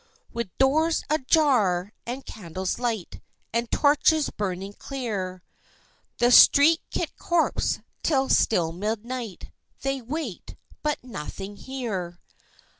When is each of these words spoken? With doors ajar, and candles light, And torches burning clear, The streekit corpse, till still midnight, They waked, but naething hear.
With 0.33 0.49
doors 0.57 1.03
ajar, 1.11 1.93
and 2.07 2.25
candles 2.25 2.79
light, 2.79 3.21
And 3.53 3.69
torches 3.69 4.31
burning 4.31 4.73
clear, 4.73 5.43
The 6.17 6.31
streekit 6.31 7.15
corpse, 7.19 7.81
till 8.01 8.27
still 8.27 8.71
midnight, 8.71 9.51
They 9.83 10.01
waked, 10.01 10.55
but 10.81 11.03
naething 11.03 11.55
hear. 11.55 12.19